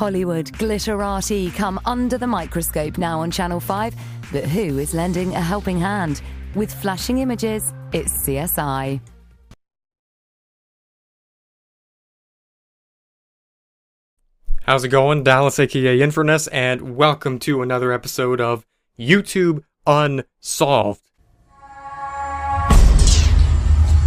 [0.00, 3.94] Hollywood glitterati come under the microscope now on Channel 5,
[4.32, 6.22] but who is lending a helping hand?
[6.54, 8.98] With flashing images, it's CSI.
[14.62, 15.22] How's it going?
[15.22, 18.64] Dallas, aka Infernus, and welcome to another episode of
[18.98, 21.02] YouTube Unsolved.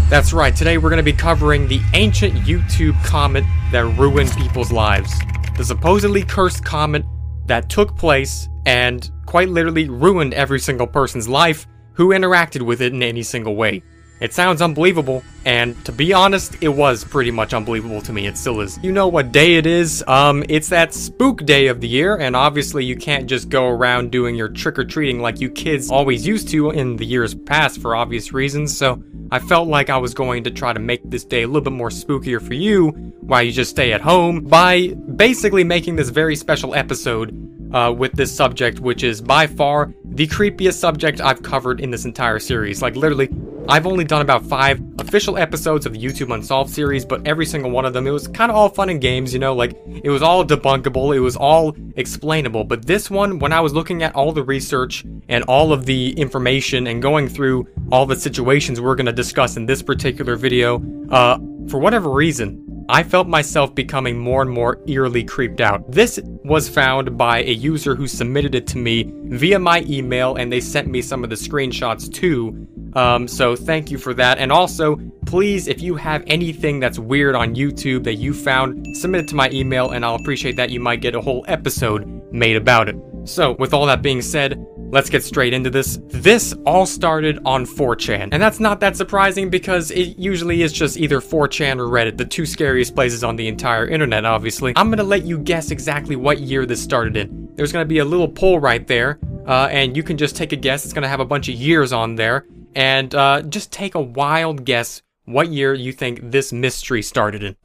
[0.09, 4.71] That's right, today we're going to be covering the ancient YouTube comet that ruined people's
[4.71, 5.13] lives.
[5.55, 7.05] The supposedly cursed comet
[7.45, 12.91] that took place and quite literally ruined every single person's life who interacted with it
[12.91, 13.83] in any single way.
[14.23, 18.25] It sounds unbelievable, and to be honest, it was pretty much unbelievable to me.
[18.25, 18.79] It still is.
[18.81, 20.01] You know what day it is?
[20.07, 24.11] Um, it's that spook day of the year, and obviously you can't just go around
[24.11, 28.31] doing your trick-or-treating like you kids always used to in the years past for obvious
[28.31, 31.47] reasons, so I felt like I was going to try to make this day a
[31.47, 34.87] little bit more spookier for you while you just stay at home by
[35.17, 37.37] basically making this very special episode
[37.73, 42.05] uh, with this subject, which is by far the creepiest subject I've covered in this
[42.05, 42.81] entire series.
[42.81, 43.29] Like, literally,
[43.69, 47.71] I've only done about five official episodes of the YouTube Unsolved series, but every single
[47.71, 50.09] one of them, it was kind of all fun and games, you know, like, it
[50.09, 52.65] was all debunkable, it was all explainable.
[52.65, 56.11] But this one, when I was looking at all the research and all of the
[56.11, 60.83] information and going through all the situations we're going to discuss in this particular video,
[61.09, 61.37] uh,
[61.69, 65.89] for whatever reason, I felt myself becoming more and more eerily creeped out.
[65.89, 70.51] This was found by a user who submitted it to me via my email, and
[70.51, 72.67] they sent me some of the screenshots too.
[72.95, 74.37] Um, so thank you for that.
[74.37, 79.21] And also, please, if you have anything that's weird on YouTube that you found, submit
[79.21, 80.69] it to my email, and I'll appreciate that.
[80.69, 82.95] You might get a whole episode made about it.
[83.25, 85.99] So, with all that being said, let's get straight into this.
[86.09, 90.97] This all started on 4chan, and that's not that surprising because it usually is just
[90.97, 94.73] either 4chan or Reddit, the two scariest places on the entire internet, obviously.
[94.75, 97.49] I'm gonna let you guess exactly what year this started in.
[97.55, 100.57] There's gonna be a little poll right there, uh, and you can just take a
[100.57, 100.85] guess.
[100.85, 102.45] It's gonna have a bunch of years on there,
[102.75, 107.55] and uh, just take a wild guess what year you think this mystery started in.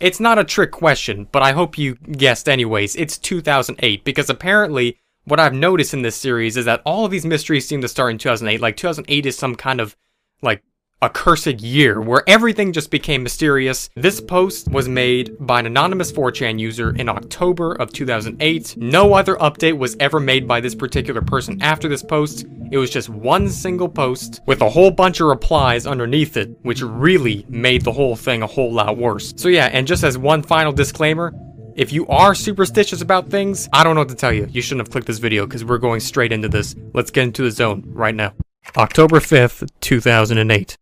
[0.00, 2.96] It's not a trick question, but I hope you guessed anyways.
[2.96, 7.24] It's 2008, because apparently what I've noticed in this series is that all of these
[7.24, 8.60] mysteries seem to start in 2008.
[8.60, 9.96] Like, 2008 is some kind of,
[10.42, 10.64] like,
[11.02, 13.90] accursed year where everything just became mysterious.
[13.96, 18.76] This post was made by an anonymous 4chan user in October of 2008.
[18.76, 22.46] No other update was ever made by this particular person after this post.
[22.70, 26.80] It was just one single post with a whole bunch of replies underneath it, which
[26.80, 29.34] really made the whole thing a whole lot worse.
[29.36, 31.34] So yeah, and just as one final disclaimer,
[31.74, 34.46] if you are superstitious about things, I don't know what to tell you.
[34.50, 36.74] You shouldn't have clicked this video because we're going straight into this.
[36.94, 38.34] Let's get into the zone right now.
[38.76, 40.76] October 5th, 2008.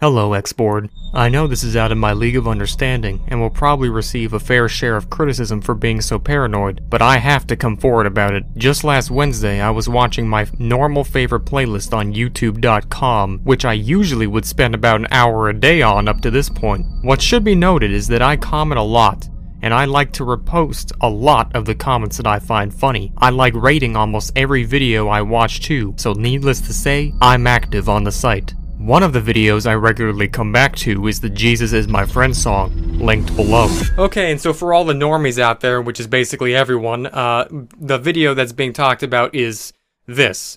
[0.00, 0.90] Hello, X-Board.
[1.12, 4.38] I know this is out of my league of understanding, and will probably receive a
[4.38, 8.32] fair share of criticism for being so paranoid, but I have to come forward about
[8.32, 8.44] it.
[8.56, 14.28] Just last Wednesday, I was watching my normal favorite playlist on YouTube.com, which I usually
[14.28, 16.86] would spend about an hour a day on up to this point.
[17.02, 19.28] What should be noted is that I comment a lot,
[19.62, 23.12] and I like to repost a lot of the comments that I find funny.
[23.18, 27.88] I like rating almost every video I watch too, so needless to say, I'm active
[27.88, 28.54] on the site.
[28.78, 32.34] One of the videos I regularly come back to is the Jesus is my friend
[32.34, 33.68] song, linked below.
[33.98, 37.98] Okay, and so for all the normies out there, which is basically everyone, uh, the
[37.98, 39.72] video that's being talked about is
[40.06, 40.56] this.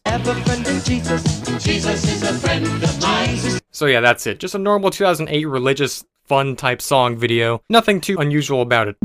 [3.72, 4.40] So yeah, that's it.
[4.40, 7.64] Just a normal 2008 religious fun type song video.
[7.70, 8.98] Nothing too unusual about it.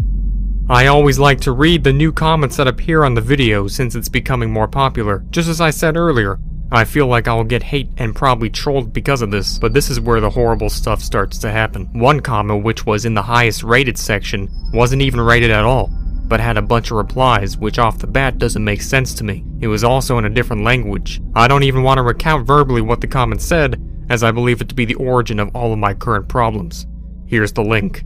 [0.69, 4.11] I always like to read the new comments that appear on the video since it's
[4.11, 5.25] becoming more popular.
[5.31, 6.39] Just as I said earlier,
[6.73, 10.01] I feel like I'll get hate and probably trolled because of this, but this is
[10.01, 11.87] where the horrible stuff starts to happen.
[11.93, 15.91] One comment, which was in the highest rated section, wasn't even rated at all,
[16.27, 19.45] but had a bunch of replies, which off the bat doesn't make sense to me.
[19.61, 21.21] It was also in a different language.
[21.37, 23.81] I don't even want to recount verbally what the comment said,
[24.11, 26.85] as I believe it to be the origin of all of my current problems.
[27.27, 28.05] Here's the link.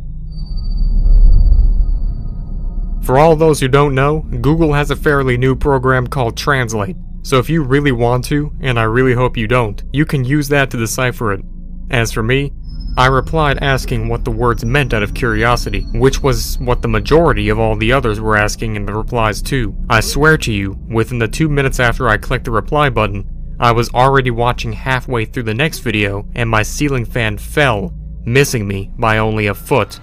[3.05, 6.97] For all those who don't know, Google has a fairly new program called Translate.
[7.23, 10.49] So if you really want to, and I really hope you don't, you can use
[10.49, 11.45] that to decipher it.
[11.91, 12.53] As for me,
[12.97, 17.49] I replied asking what the words meant out of curiosity, which was what the majority
[17.49, 19.77] of all the others were asking in the replies too.
[19.89, 23.29] I swear to you, within the two minutes after I clicked the reply button,
[23.61, 27.93] I was already watching halfway through the next video and my ceiling fan fell,
[28.25, 30.01] missing me by only a foot.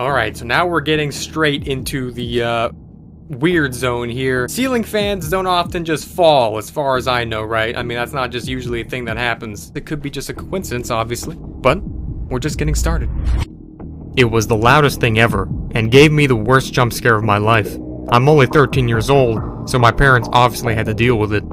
[0.00, 2.70] Alright, so now we're getting straight into the, uh,
[3.28, 4.48] weird zone here.
[4.48, 7.76] Ceiling fans don't often just fall, as far as I know, right?
[7.76, 9.72] I mean, that's not just usually a thing that happens.
[9.74, 11.36] It could be just a coincidence, obviously.
[11.36, 13.10] But we're just getting started.
[14.16, 17.38] It was the loudest thing ever, and gave me the worst jump scare of my
[17.38, 17.76] life.
[18.08, 21.44] I'm only 13 years old, so my parents obviously had to deal with it.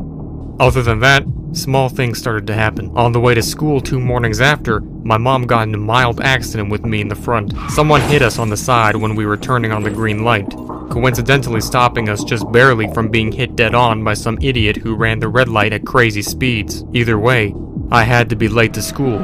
[0.59, 2.95] Other than that, small things started to happen.
[2.95, 6.69] On the way to school two mornings after, my mom got in a mild accident
[6.69, 7.53] with me in the front.
[7.69, 10.53] Someone hit us on the side when we were turning on the green light,
[10.93, 15.17] coincidentally stopping us just barely from being hit dead on by some idiot who ran
[15.17, 16.85] the red light at crazy speeds.
[16.93, 17.51] Either way,
[17.91, 19.17] I had to be late to school.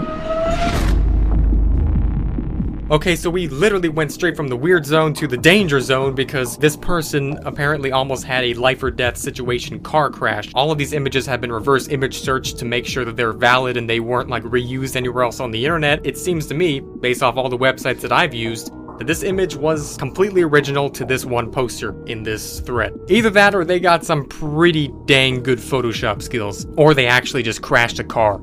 [2.89, 6.57] Okay, so we literally went straight from the weird zone to the danger zone because
[6.57, 10.51] this person apparently almost had a life or death situation car crash.
[10.56, 13.77] All of these images have been reverse image searched to make sure that they're valid
[13.77, 16.04] and they weren't like reused anywhere else on the internet.
[16.04, 19.56] It seems to me, based off all the websites that I've used, that this image
[19.56, 22.94] was completely original to this one poster in this thread.
[23.07, 27.62] Either that or they got some pretty dang good Photoshop skills, or they actually just
[27.62, 28.42] crashed a car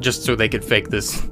[0.00, 1.26] just so they could fake this.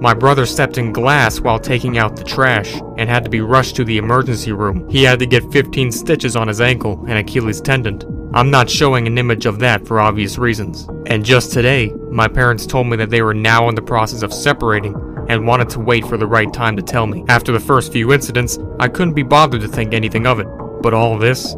[0.00, 3.76] My brother stepped in glass while taking out the trash and had to be rushed
[3.76, 4.88] to the emergency room.
[4.88, 8.30] He had to get 15 stitches on his ankle and Achilles tendon.
[8.34, 10.88] I'm not showing an image of that for obvious reasons.
[11.06, 14.32] And just today, my parents told me that they were now in the process of
[14.32, 14.94] separating
[15.32, 17.24] and wanted to wait for the right time to tell me.
[17.28, 20.46] After the first few incidents, I couldn't be bothered to think anything of it.
[20.82, 21.54] But all this?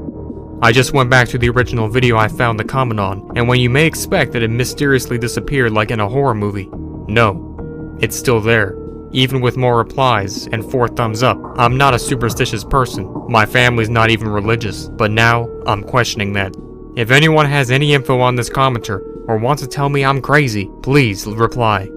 [0.62, 3.60] I just went back to the original video I found the comment on, and when
[3.60, 6.70] you may expect that it mysteriously disappeared like in a horror movie,
[7.06, 8.76] no, it's still there,
[9.12, 11.38] even with more replies and four thumbs up.
[11.58, 13.10] I'm not a superstitious person.
[13.28, 16.54] My family's not even religious, but now I'm questioning that.
[16.96, 20.70] If anyone has any info on this commenter or wants to tell me I'm crazy,
[20.82, 21.90] please reply.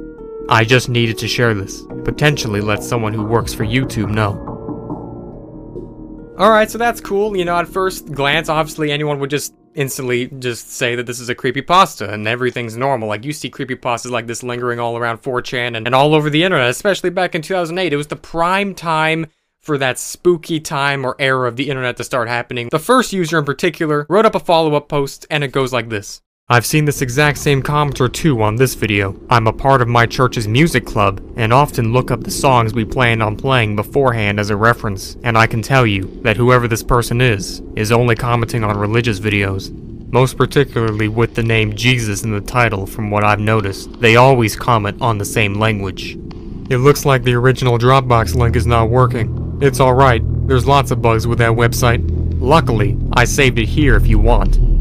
[0.49, 1.83] I just needed to share this.
[2.05, 4.45] Potentially let someone who works for YouTube know.
[6.39, 7.35] Alright, so that's cool.
[7.35, 11.29] You know, at first glance, obviously anyone would just instantly just say that this is
[11.29, 13.07] a creepy pasta and everything's normal.
[13.07, 16.29] Like you see creepy pastas like this lingering all around 4chan and, and all over
[16.29, 17.91] the internet, especially back in 2008.
[17.91, 19.27] It was the prime time
[19.59, 22.69] for that spooky time or era of the internet to start happening.
[22.71, 26.21] The first user in particular wrote up a follow-up post and it goes like this.
[26.49, 29.19] I've seen this exact same commenter too on this video.
[29.29, 32.85] I'm a part of my church's music club, and often look up the songs we
[32.85, 36.83] plan on playing beforehand as a reference, and I can tell you that whoever this
[36.83, 39.73] person is, is only commenting on religious videos.
[40.09, 44.55] Most particularly with the name Jesus in the title from what I've noticed, they always
[44.55, 46.13] comment on the same language.
[46.69, 49.59] It looks like the original Dropbox link is not working.
[49.61, 52.09] It's alright, there's lots of bugs with that website.
[52.39, 54.76] Luckily, I saved it here if you want.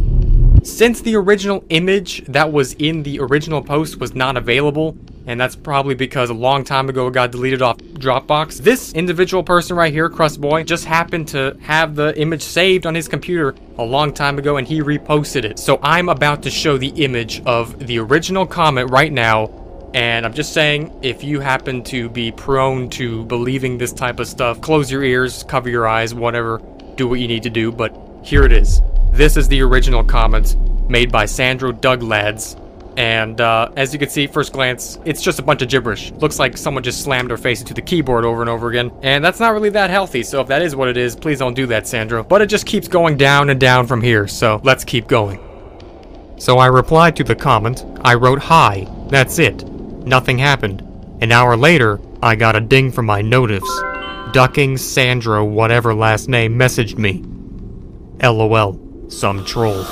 [0.67, 5.55] Since the original image that was in the original post was not available, and that's
[5.55, 9.93] probably because a long time ago it got deleted off Dropbox, this individual person right
[9.93, 14.13] here, Crust Boy, just happened to have the image saved on his computer a long
[14.13, 15.61] time ago and he reposted it.
[15.61, 19.47] So I'm about to show the image of the original comment right now
[19.95, 24.27] and I'm just saying, if you happen to be prone to believing this type of
[24.27, 26.61] stuff, close your ears, cover your eyes, whatever,
[26.97, 28.83] do what you need to do, but here it is.
[29.13, 30.57] This is the original comment
[30.89, 32.57] made by Sandro Douglads.
[32.97, 36.13] And uh, as you can see, first glance, it's just a bunch of gibberish.
[36.13, 38.91] Looks like someone just slammed their face into the keyboard over and over again.
[39.03, 41.53] And that's not really that healthy, so if that is what it is, please don't
[41.53, 42.25] do that, Sandro.
[42.25, 45.41] But it just keeps going down and down from here, so let's keep going.
[46.39, 49.67] So I replied to the comment, I wrote hi, that's it.
[49.67, 50.81] Nothing happened.
[51.21, 53.71] An hour later, I got a ding from my notifs.
[54.33, 57.25] Ducking Sandro whatever last name messaged me.
[58.23, 59.85] LOL some troll.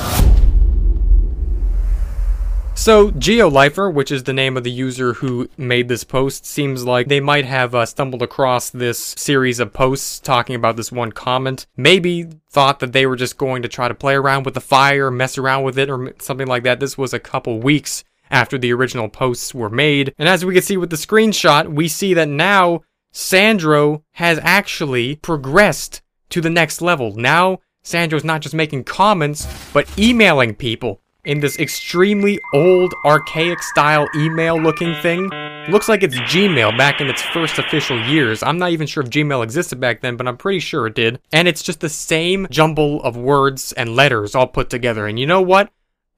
[2.77, 7.07] So, GeoLifer, which is the name of the user who made this post, seems like
[7.07, 11.67] they might have uh, stumbled across this series of posts talking about this one comment.
[11.77, 15.09] Maybe thought that they were just going to try to play around with the fire,
[15.09, 16.81] mess around with it, or something like that.
[16.81, 20.13] This was a couple weeks after the original posts were made.
[20.19, 25.17] And as we can see with the screenshot, we see that now Sandro has actually
[25.17, 27.15] progressed to the next level.
[27.15, 34.09] Now Sandro's not just making comments, but emailing people in this extremely old, archaic style
[34.17, 35.29] email looking thing.
[35.69, 38.43] Looks like it's Gmail back in its first official years.
[38.43, 41.21] I'm not even sure if Gmail existed back then, but I'm pretty sure it did.
[41.31, 45.07] And it's just the same jumble of words and letters all put together.
[45.07, 45.71] And you know what?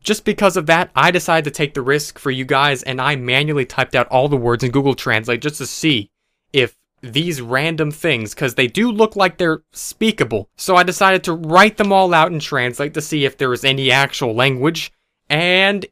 [0.03, 3.17] Just because of that, I decided to take the risk for you guys and I
[3.17, 6.11] manually typed out all the words in Google Translate just to see
[6.53, 10.49] if these random things because they do look like they're speakable.
[10.57, 13.65] So I decided to write them all out and translate to see if there was
[13.65, 14.93] any actual language,
[15.29, 15.87] and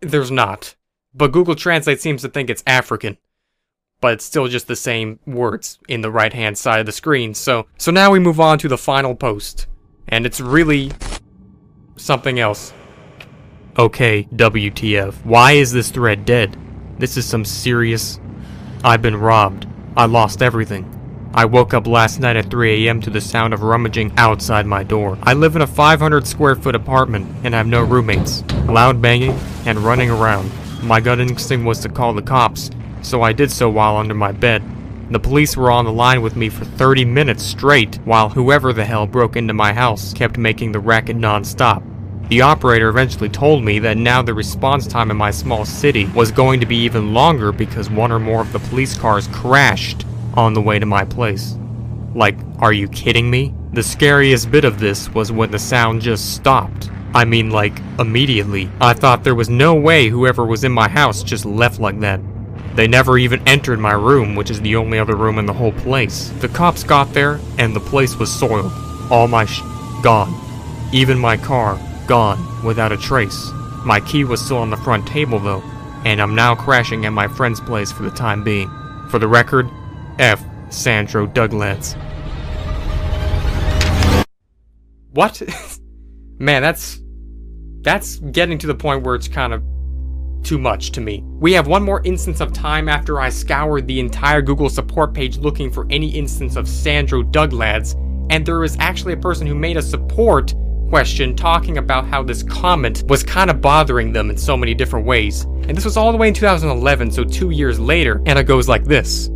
[0.00, 0.76] there's not.
[1.14, 3.18] But Google Translate seems to think it's African.
[4.00, 7.34] But it's still just the same words in the right hand side of the screen.
[7.34, 9.66] So so now we move on to the final post.
[10.08, 10.90] And it's really
[11.96, 12.72] something else.
[13.78, 15.14] Okay, WTF.
[15.24, 16.56] Why is this thread dead?
[16.98, 18.18] This is some serious.
[18.82, 19.66] I've been robbed.
[19.96, 20.86] I lost everything.
[21.34, 23.00] I woke up last night at 3 a.m.
[23.00, 25.18] to the sound of rummaging outside my door.
[25.22, 28.42] I live in a 500 square foot apartment and have no roommates.
[28.66, 30.50] Loud banging and running around.
[30.82, 32.70] My gut instinct was to call the cops,
[33.02, 34.62] so I did so while under my bed.
[35.10, 38.84] The police were on the line with me for 30 minutes straight, while whoever the
[38.84, 41.82] hell broke into my house kept making the racket non-stop.
[42.30, 46.30] The operator eventually told me that now the response time in my small city was
[46.30, 50.54] going to be even longer because one or more of the police cars crashed on
[50.54, 51.56] the way to my place.
[52.14, 53.52] Like, are you kidding me?
[53.72, 56.88] The scariest bit of this was when the sound just stopped.
[57.14, 58.70] I mean, like, immediately.
[58.80, 62.20] I thought there was no way whoever was in my house just left like that.
[62.76, 65.72] They never even entered my room, which is the only other room in the whole
[65.72, 66.28] place.
[66.38, 68.70] The cops got there, and the place was soiled.
[69.10, 69.62] All my sh-
[70.00, 70.32] gone.
[70.92, 71.76] Even my car,
[72.10, 73.52] gone, without a trace.
[73.84, 75.62] My key was still on the front table though,
[76.04, 78.68] and I'm now crashing at my friend's place for the time being.
[79.10, 79.70] For the record,
[80.18, 80.44] F.
[80.70, 81.94] Sandro Douglas.
[85.12, 85.40] What?
[86.40, 87.00] Man, that's
[87.82, 89.62] that's getting to the point where it's kind of
[90.42, 91.22] too much to me.
[91.38, 95.38] We have one more instance of time after I scoured the entire Google support page
[95.38, 97.92] looking for any instance of Sandro Douglads,
[98.30, 100.54] and there is actually a person who made a support
[100.90, 105.06] question talking about how this comment was kind of bothering them in so many different
[105.06, 105.44] ways.
[105.44, 108.68] And this was all the way in 2011, so two years later, and it goes
[108.68, 109.30] like this.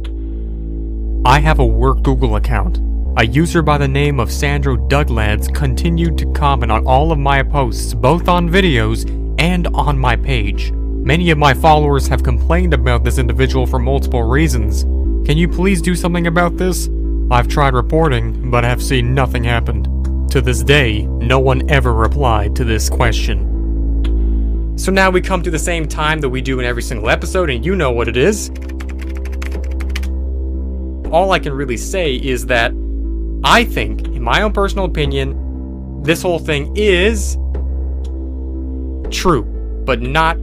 [1.24, 2.80] I have a work Google account.
[3.18, 7.40] A user by the name of Sandro Douglads continued to comment on all of my
[7.44, 9.08] posts, both on videos
[9.38, 10.72] and on my page.
[10.72, 14.82] Many of my followers have complained about this individual for multiple reasons.
[15.24, 16.90] Can you please do something about this?
[17.30, 19.93] I've tried reporting, but have seen nothing happened.
[20.34, 24.74] To this day, no one ever replied to this question.
[24.76, 27.50] So now we come to the same time that we do in every single episode,
[27.50, 28.50] and you know what it is
[31.14, 32.72] all I can really say is that
[33.44, 37.36] I think, in my own personal opinion, this whole thing is
[39.16, 39.44] true,
[39.84, 40.36] but not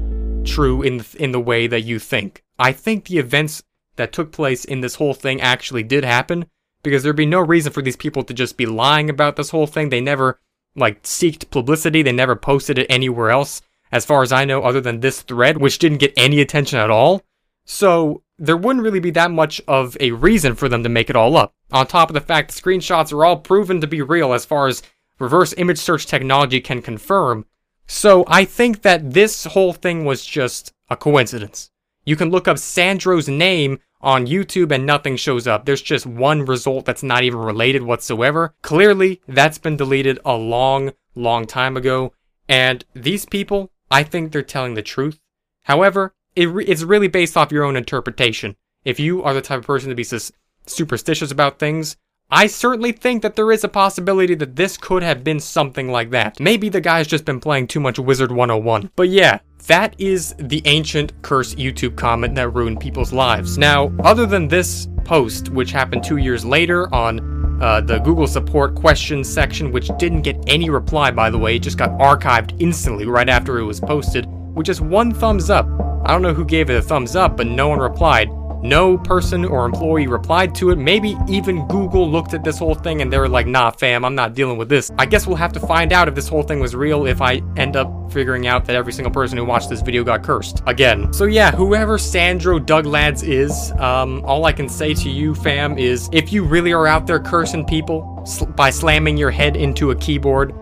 [0.45, 2.41] true in the, in the way that you think.
[2.57, 3.61] I think the events
[3.97, 6.45] that took place in this whole thing actually did happen
[6.83, 9.67] because there'd be no reason for these people to just be lying about this whole
[9.67, 9.89] thing.
[9.89, 10.39] They never
[10.75, 12.01] like seeked publicity.
[12.01, 13.61] They never posted it anywhere else,
[13.91, 16.89] as far as I know, other than this thread, which didn't get any attention at
[16.89, 17.23] all.
[17.65, 21.15] So there wouldn't really be that much of a reason for them to make it
[21.15, 21.53] all up.
[21.71, 24.67] On top of the fact the screenshots are all proven to be real as far
[24.67, 24.81] as
[25.19, 27.45] reverse image search technology can confirm.
[27.87, 31.69] So I think that this whole thing was just a coincidence.
[32.05, 35.65] You can look up Sandro's name on YouTube and nothing shows up.
[35.65, 38.53] There's just one result that's not even related whatsoever.
[38.61, 42.13] Clearly, that's been deleted a long, long time ago.
[42.47, 45.19] And these people, I think they're telling the truth.
[45.63, 48.55] However, it re- it's really based off your own interpretation.
[48.83, 50.31] If you are the type of person to be sus-
[50.65, 51.97] superstitious about things,
[52.33, 56.11] I certainly think that there is a possibility that this could have been something like
[56.11, 56.39] that.
[56.39, 58.89] Maybe the guy's just been playing too much Wizard 101.
[58.95, 63.57] But yeah, that is the ancient curse YouTube comment that ruined people's lives.
[63.57, 68.75] Now, other than this post, which happened two years later on uh, the Google support
[68.75, 73.07] questions section, which didn't get any reply, by the way, it just got archived instantly
[73.07, 75.67] right after it was posted, with just one thumbs up.
[76.05, 78.29] I don't know who gave it a thumbs up, but no one replied.
[78.63, 80.77] No person or employee replied to it.
[80.77, 84.15] Maybe even Google looked at this whole thing and they were like, nah, fam, I'm
[84.15, 84.91] not dealing with this.
[84.97, 87.41] I guess we'll have to find out if this whole thing was real if I
[87.57, 90.61] end up figuring out that every single person who watched this video got cursed.
[90.67, 91.11] Again.
[91.13, 96.09] So yeah, whoever Sandro Douglads is, um, all I can say to you, fam, is
[96.11, 99.95] if you really are out there cursing people sl by slamming your head into a
[99.95, 100.53] keyboard,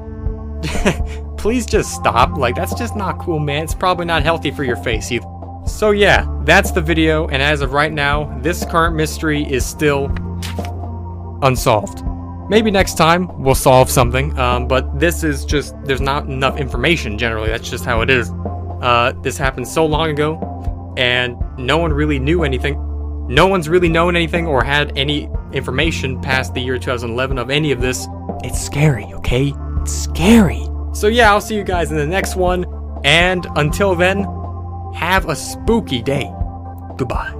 [1.37, 2.37] please just stop.
[2.37, 3.63] Like, that's just not cool, man.
[3.63, 5.38] It's probably not healthy for your face either.
[5.69, 10.07] So yeah, that's the video, and as of right now, this current mystery is still
[11.41, 12.03] unsolved.
[12.49, 17.17] Maybe next time we'll solve something, um, but this is just, there's not enough information
[17.17, 18.29] generally, that's just how it is.
[18.81, 22.75] Uh, this happened so long ago, and no one really knew anything.
[23.27, 27.71] No one's really known anything or had any information past the year 2011 of any
[27.71, 28.07] of this.
[28.43, 29.53] It's scary, okay?
[29.81, 30.67] It's scary.
[30.93, 32.65] So yeah, I'll see you guys in the next one,
[33.05, 34.25] and until then,
[34.99, 36.29] have a spooky day.
[36.97, 37.38] Goodbye.